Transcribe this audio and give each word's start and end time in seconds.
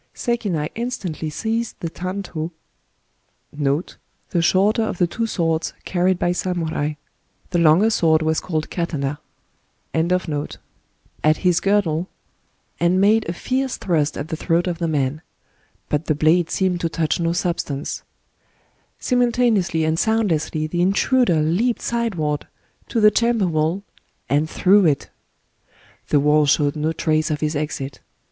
."Sekinai 0.15 0.67
instantly 0.73 1.29
seized 1.29 1.75
the 1.79 1.91
ianfo^ 1.91 2.49
at 3.53 3.59
his 3.59 3.61
girdle, 3.61 3.79
^ 3.89 3.95
The 4.31 4.41
shorter 4.41 4.81
of 4.81 4.97
the 4.97 5.05
two 5.05 5.25
twonk 5.25 5.73
carried 5.85 6.17
by 6.17 6.31
nmuni. 6.31 6.97
The 7.51 7.59
longer 7.59 7.85
fword 7.89 8.21
wii 8.21 8.41
called 8.41 8.71
katana. 8.71 9.19
Digitized 9.93 9.93
by 9.93 9.99
Googk 9.99 9.99
IN 9.99 9.99
A 9.99 10.01
CUP 10.01 10.21
OF 11.23 11.35
TEA 11.35 11.51
15 11.83 12.07
and 12.79 12.99
made 12.99 13.29
a 13.29 13.33
fierce 13.33 13.77
thrast 13.77 14.17
at 14.17 14.29
the 14.29 14.35
throat 14.35 14.65
of 14.65 14.79
the 14.79 14.87
man. 14.87 15.21
But 15.87 16.05
the 16.05 16.15
blade 16.15 16.49
seemed 16.49 16.81
to 16.81 16.89
touch 16.89 17.19
no 17.19 17.31
substance. 17.33 18.01
Simultaneously 18.97 19.83
and 19.83 19.99
soundlessly 19.99 20.65
the 20.65 20.81
intruder 20.81 21.43
leaped 21.43 21.83
sideward 21.83 22.47
to 22.89 22.99
the 22.99 23.11
chamber 23.11 23.45
wall, 23.45 23.83
and 24.27 24.49
through 24.49 24.87
it 24.87 25.11
/... 25.63 26.07
The 26.09 26.19
wall 26.19 26.47
showed 26.47 26.75
no 26.75 26.91
trace 26.91 27.29
of 27.29 27.41
his 27.41 27.55
exit. 27.55 27.99